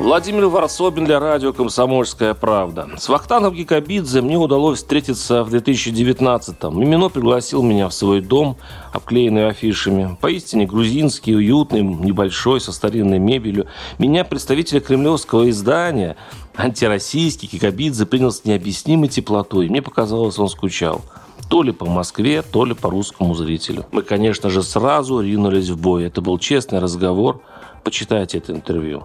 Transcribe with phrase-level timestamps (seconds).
[0.00, 2.88] Владимир Варсобин для радио «Комсомольская правда».
[2.96, 6.80] С Вахтангом Гикабидзе мне удалось встретиться в 2019-м.
[6.80, 8.56] Мимино пригласил меня в свой дом,
[8.94, 10.16] обклеенный афишами.
[10.18, 13.66] Поистине грузинский, уютный, небольшой, со старинной мебелью.
[13.98, 16.16] Меня, представителя кремлевского издания,
[16.56, 19.68] антироссийский Кикабидзе принял с необъяснимой теплотой.
[19.68, 21.02] Мне показалось, он скучал.
[21.50, 23.84] То ли по Москве, то ли по русскому зрителю.
[23.92, 26.04] Мы, конечно же, сразу ринулись в бой.
[26.04, 27.42] Это был честный разговор.
[27.84, 29.04] Почитайте это интервью.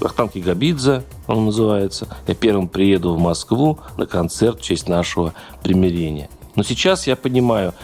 [0.00, 2.08] Вахтанг Габидзе, он называется.
[2.26, 5.32] Я первым приеду в Москву на концерт в честь нашего
[5.62, 6.28] примирения.
[6.54, 7.74] Но сейчас я понимаю,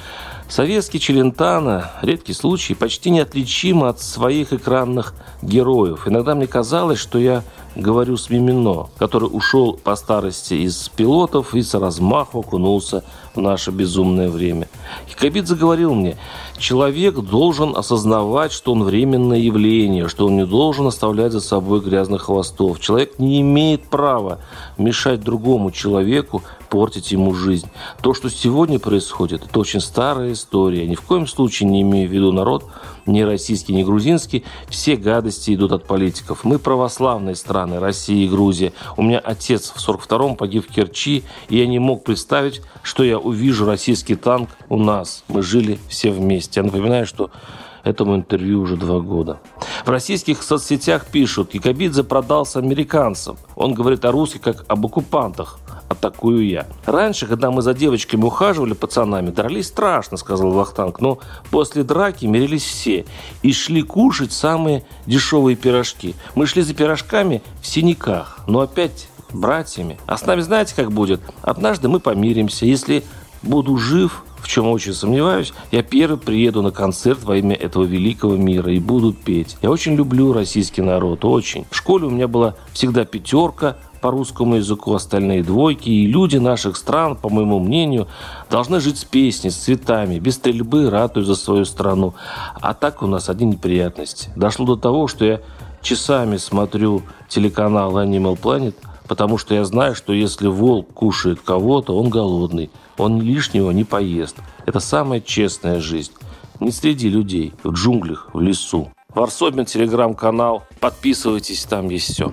[0.49, 6.07] советский Челентано, редкий случай, почти неотличим от своих экранных героев.
[6.07, 7.43] Иногда мне казалось, что я
[7.75, 13.71] говорю с Мимино, который ушел по старости из пилотов и с размаху окунулся в наше
[13.71, 14.69] безумное время.
[15.09, 16.17] Якобидзе говорил мне,
[16.59, 22.23] человек должен осознавать, что он временное явление, что он не должен оставлять за собой грязных
[22.23, 22.81] хвостов.
[22.81, 24.41] Человек не имеет права
[24.77, 27.69] мешать другому человеку, портить ему жизнь.
[28.01, 30.87] То, что сегодня происходит, это очень старая история.
[30.87, 32.65] Ни в коем случае не имею в виду народ,
[33.07, 34.45] ни российский, ни грузинский.
[34.69, 36.45] Все гадости идут от политиков.
[36.45, 38.73] Мы православные страны, Россия и Грузия.
[38.97, 43.19] У меня отец в 42-м погиб в Керчи, и я не мог представить, что я
[43.19, 45.25] увижу российский танк у нас.
[45.29, 46.61] Мы жили все вместе.
[46.61, 47.31] Я напоминаю, что
[47.85, 49.41] этому интервью уже два года.
[49.85, 53.37] В российских соцсетях пишут, Якобидзе продался американцам.
[53.57, 55.59] Он говорит о русских как об оккупантах
[55.93, 56.67] атакую я.
[56.87, 61.19] Раньше, когда мы за девочками ухаживали, пацанами, дрались страшно, сказал Вахтанг, но
[61.51, 63.05] после драки мирились все
[63.43, 66.15] и шли кушать самые дешевые пирожки.
[66.35, 69.99] Мы шли за пирожками в синяках, но опять братьями.
[70.07, 71.21] А с нами знаете, как будет?
[71.43, 72.67] Однажды мы помиримся.
[72.67, 73.05] Если
[73.43, 78.37] буду жив, в чем очень сомневаюсь, я первый приеду на концерт во имя этого великого
[78.37, 79.57] мира и буду петь.
[79.63, 81.65] Я очень люблю российский народ, очень.
[81.71, 85.89] В школе у меня была всегда пятерка, по русскому языку, остальные двойки.
[85.89, 88.09] И люди наших стран, по моему мнению,
[88.51, 92.13] должны жить с песней, с цветами, без стрельбы, ратуя за свою страну.
[92.61, 94.31] А так у нас одни неприятности.
[94.37, 95.41] Дошло до того, что я
[95.81, 98.75] часами смотрю телеканал Animal Planet,
[99.07, 102.71] потому что я знаю, что если волк кушает кого-то, он голодный.
[102.99, 104.37] Он лишнего не поест.
[104.67, 106.13] Это самая честная жизнь.
[106.61, 108.91] Не среди людей, в джунглях, в лесу.
[109.15, 110.65] Варсобин, телеграм-канал.
[110.81, 112.33] Подписывайтесь, там есть все.